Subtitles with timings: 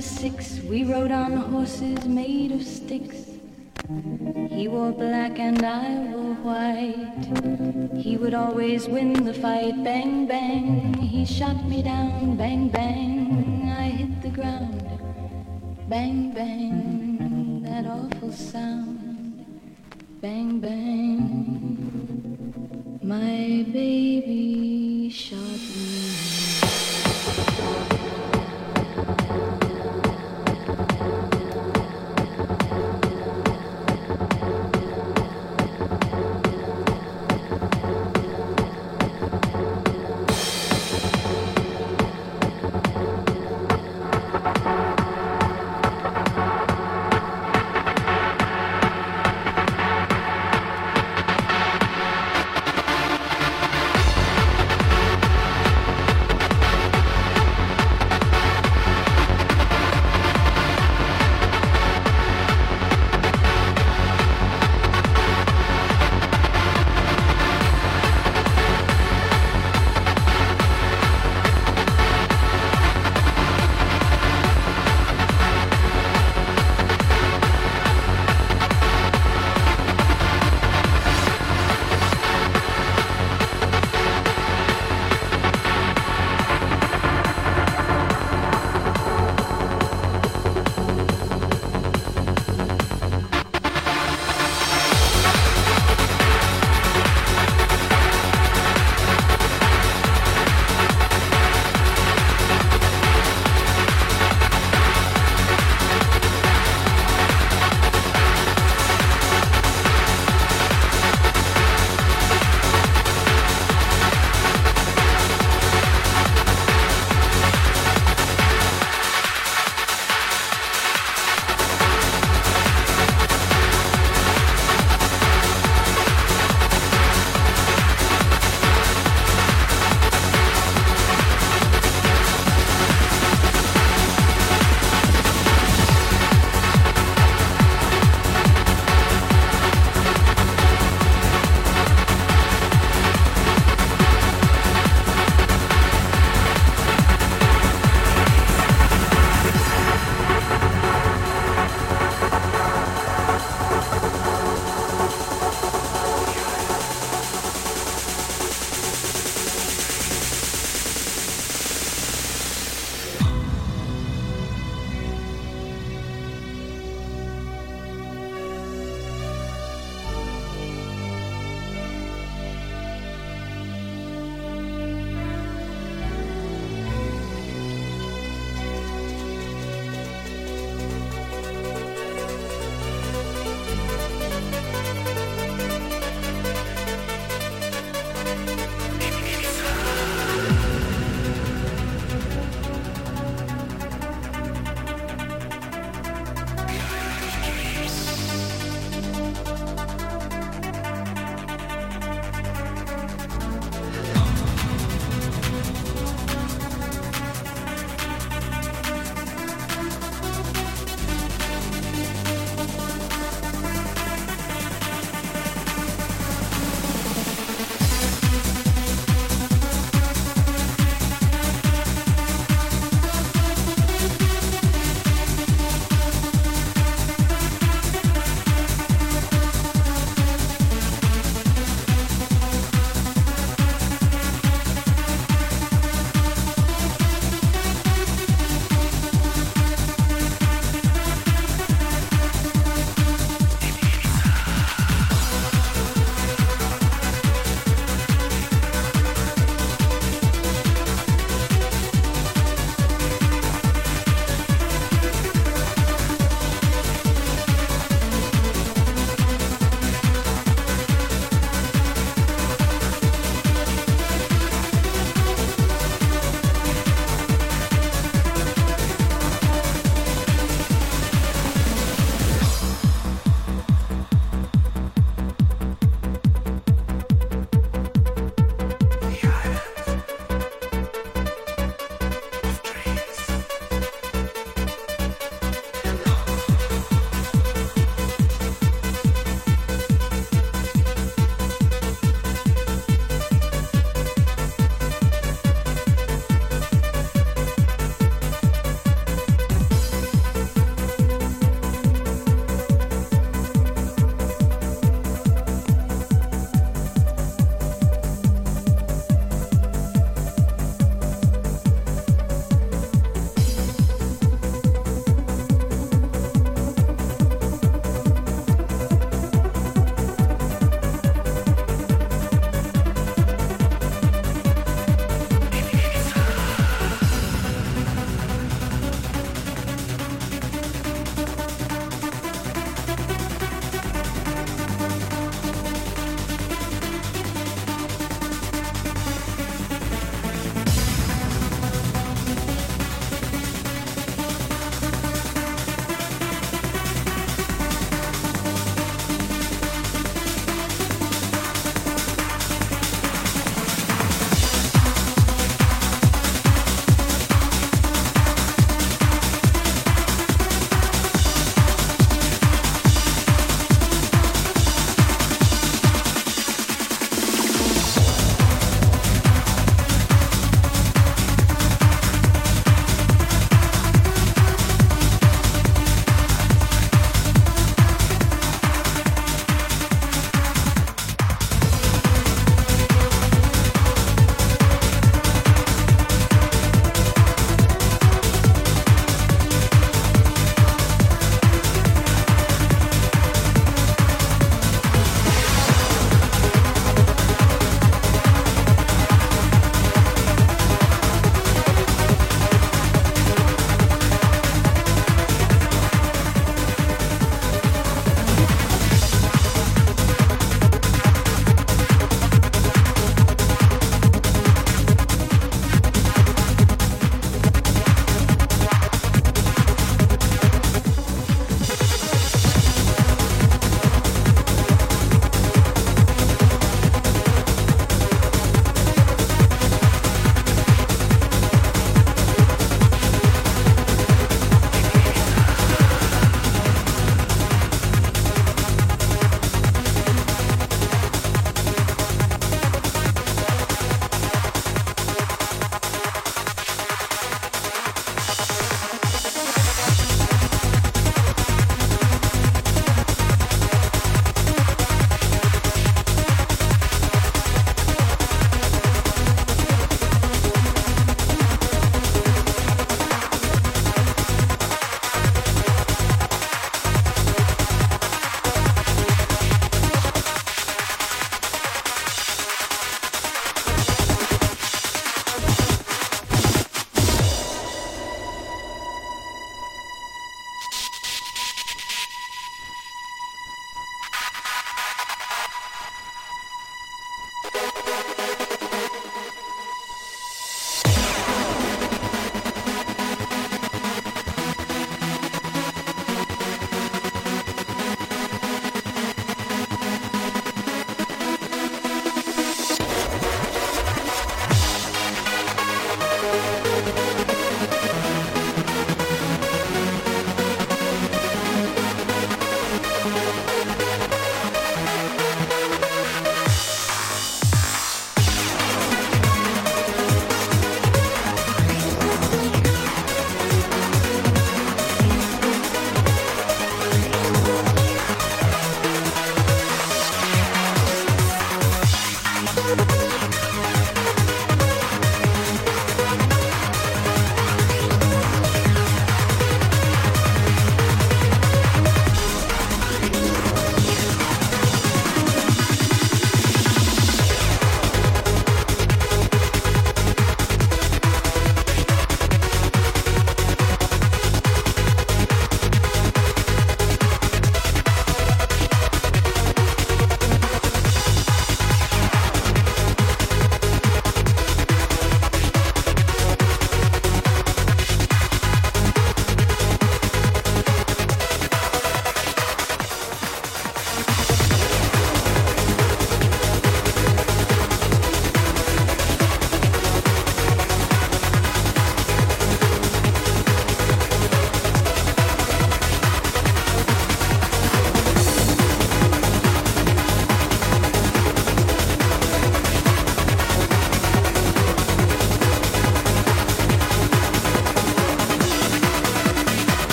[0.00, 0.60] Six.
[0.68, 2.35] We rode on horses made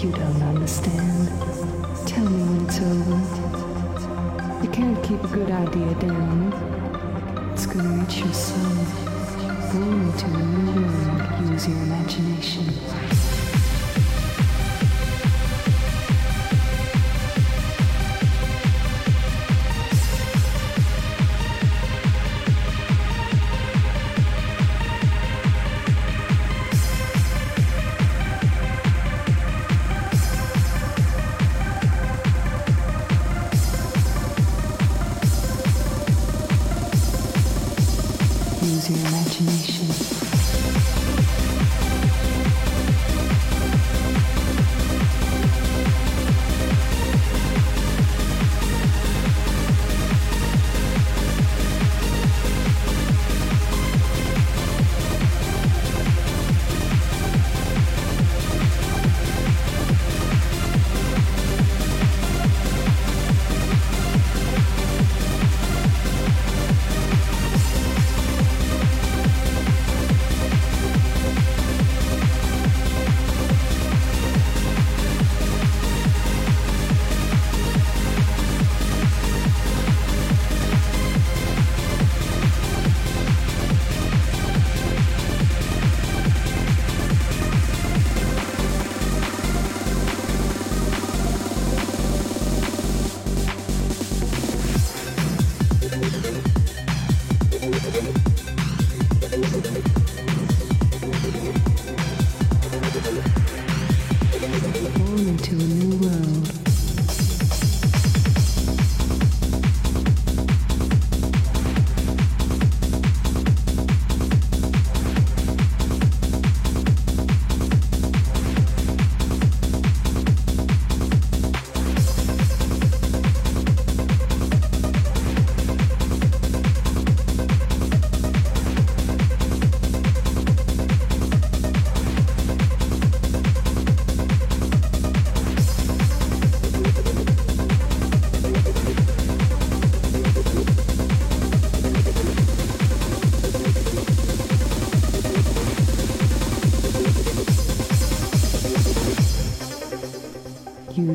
[0.00, 1.28] You don't understand.
[2.06, 4.62] Tell me when it's over.
[4.62, 6.52] You can't keep a good idea down.
[7.54, 8.84] It's gonna reach your soul.
[9.72, 11.50] Go into a new world.
[11.50, 13.25] Use your imagination.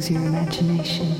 [0.01, 1.10] Use your imagination.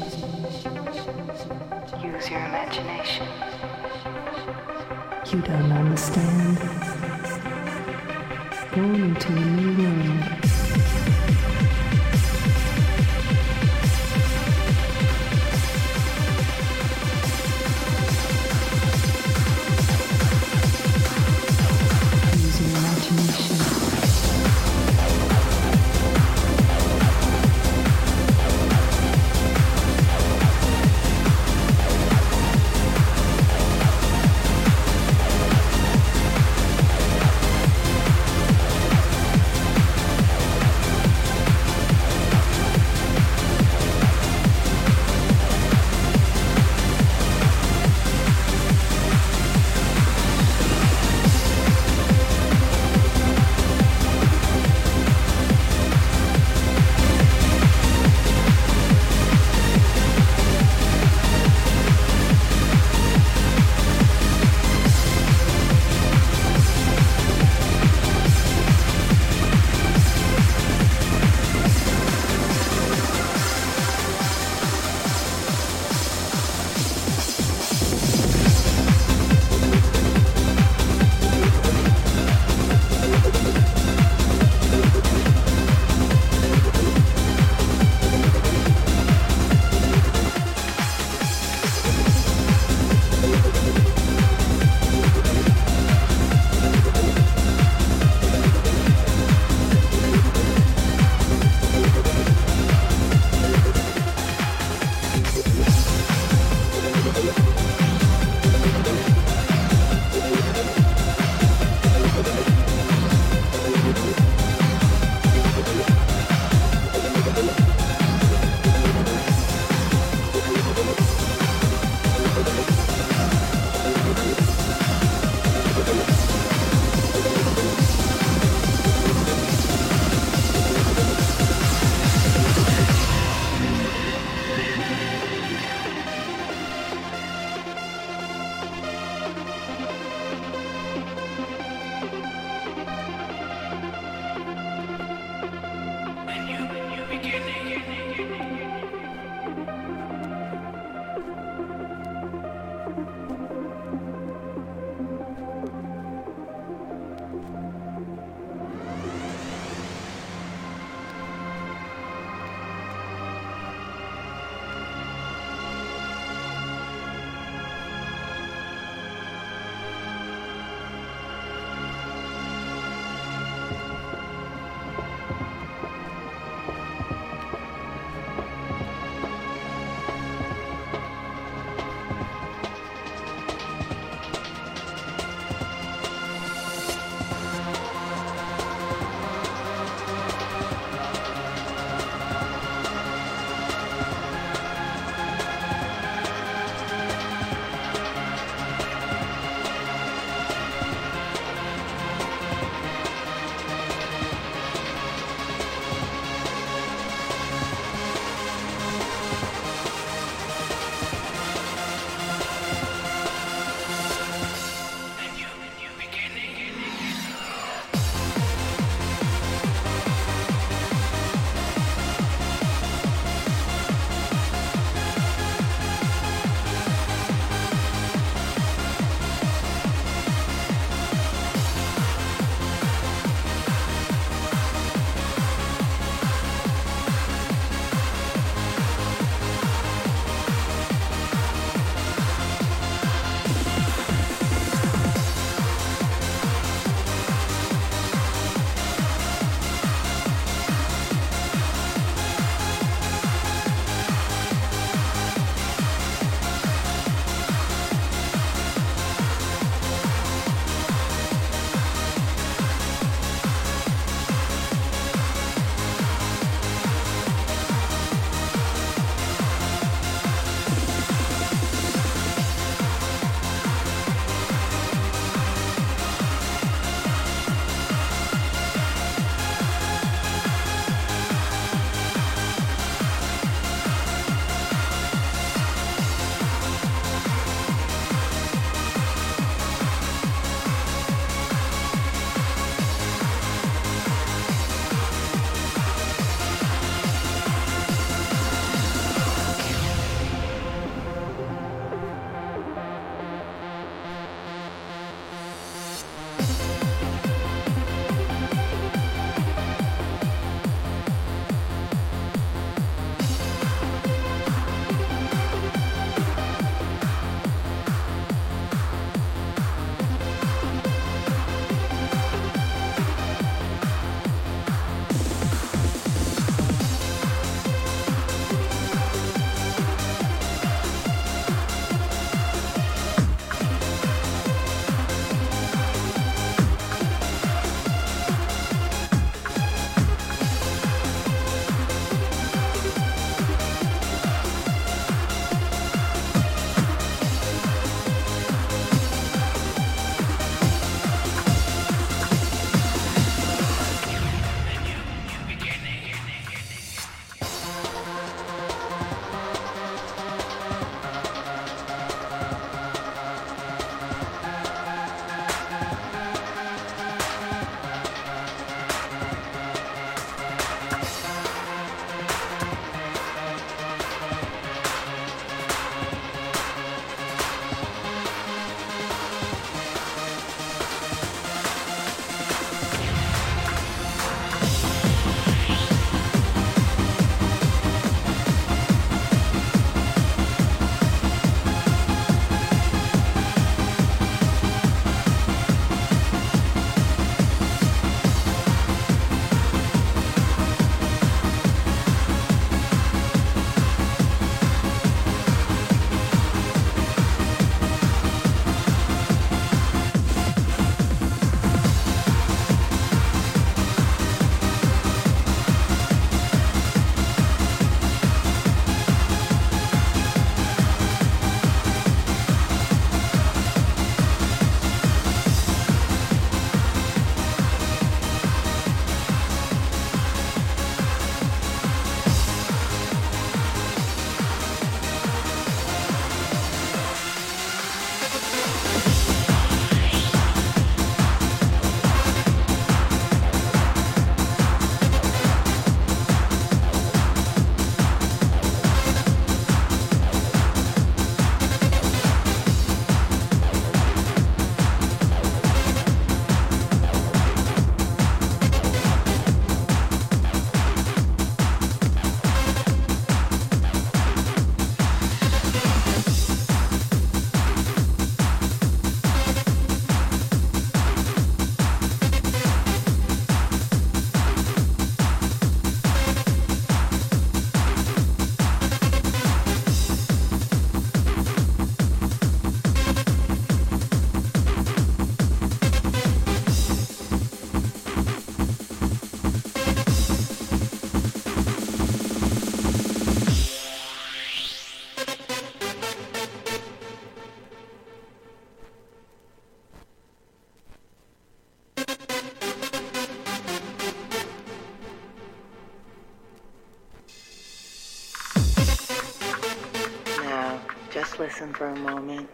[511.81, 512.51] For a moment.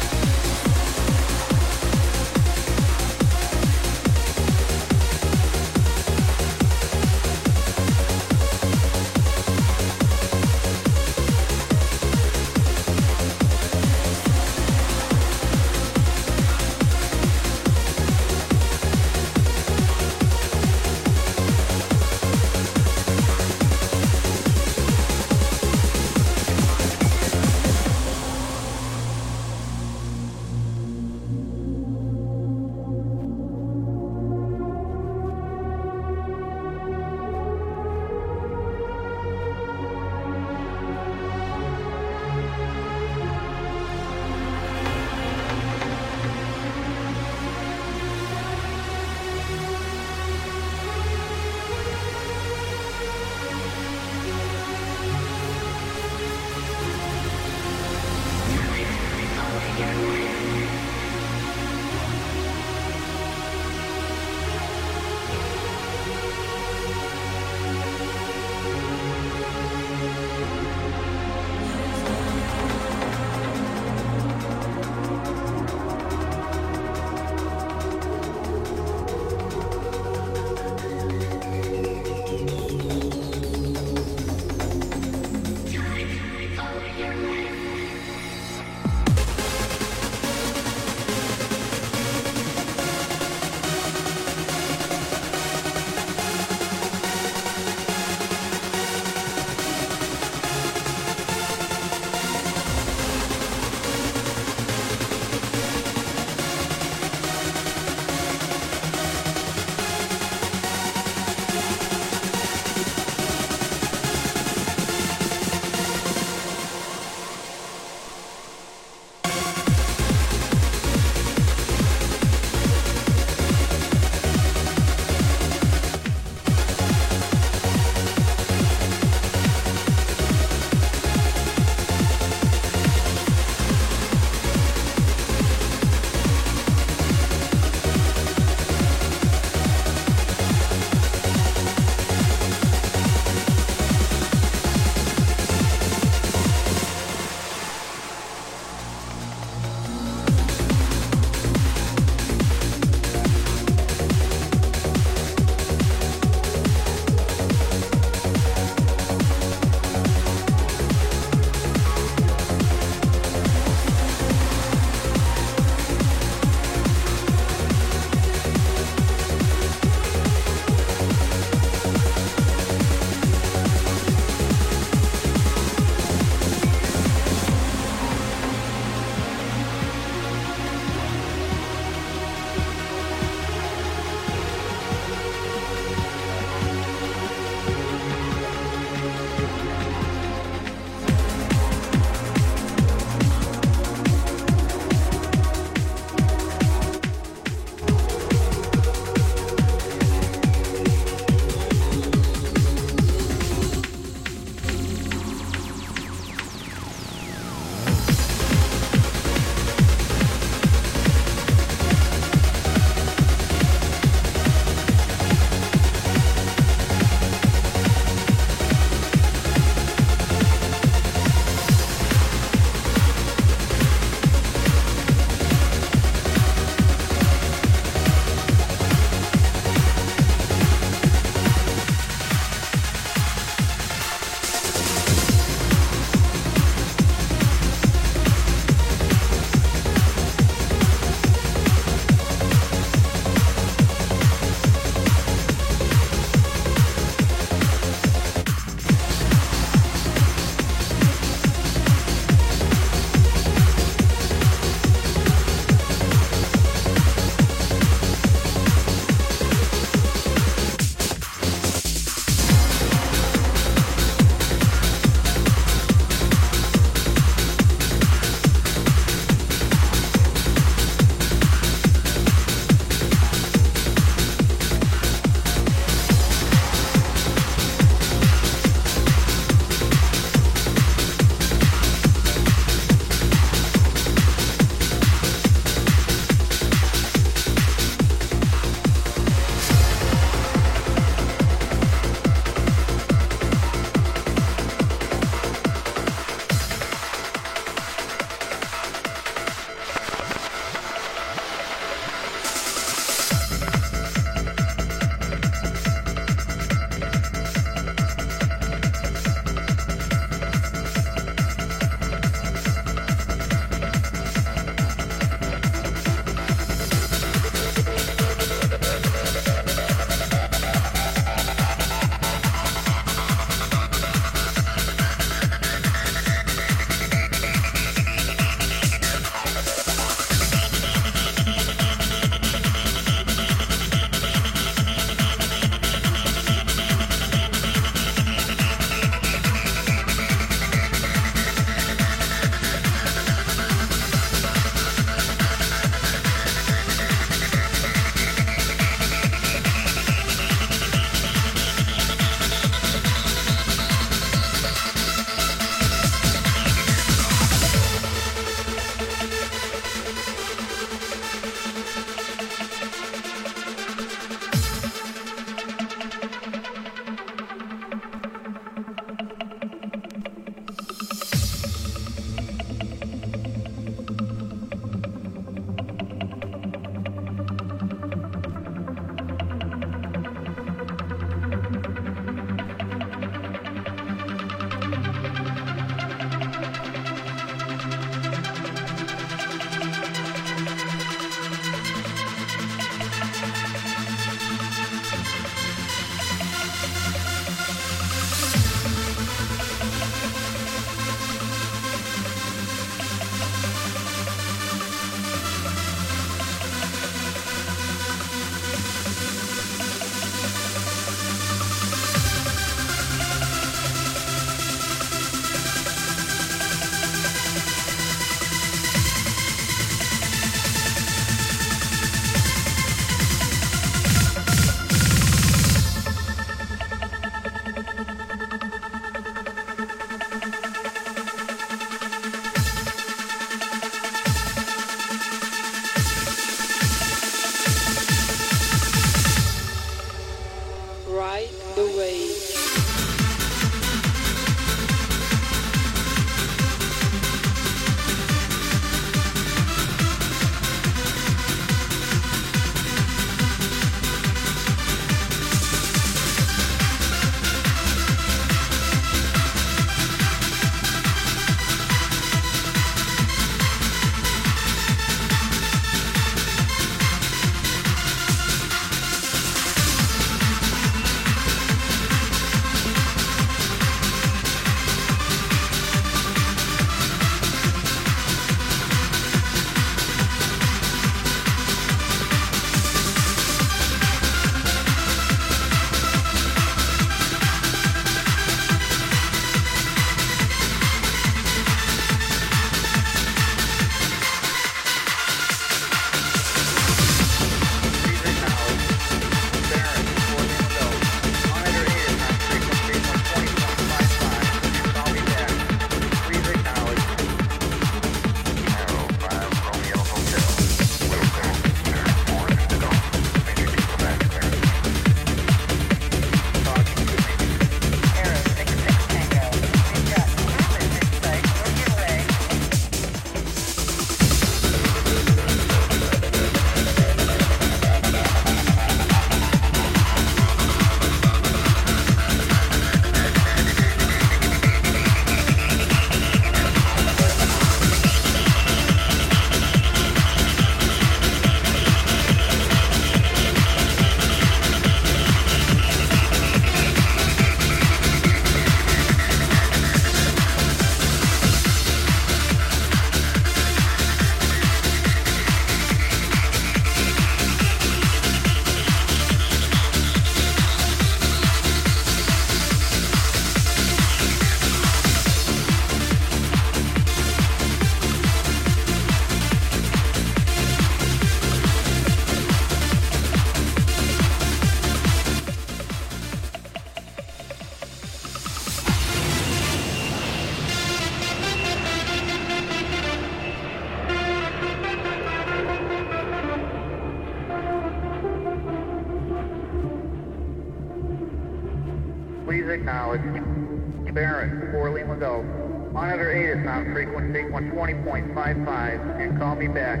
[599.20, 600.00] And call me back.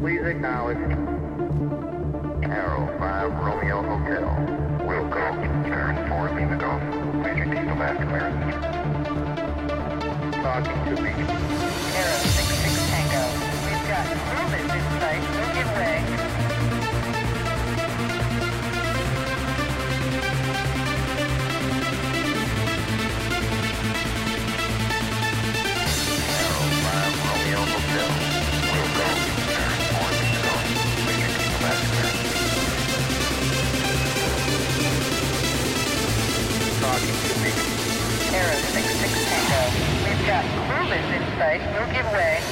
[0.00, 0.78] Please acknowledge.
[2.44, 4.28] Arrow 5 Romeo Hotel.
[4.86, 5.32] Will go.
[5.68, 6.82] Turn 4 Lima Golf.
[7.14, 8.54] Major Diesel Master clearance.
[10.36, 11.10] Talking to me.
[11.10, 13.22] Arrow 66 Tango.
[13.66, 15.22] We've got movement in sight.
[15.54, 16.27] Give way.
[38.38, 39.62] Arrow 66 Tango.
[40.06, 41.60] We've got movement in sight.
[41.74, 42.47] Don't give way.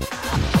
[0.00, 0.53] Yeah.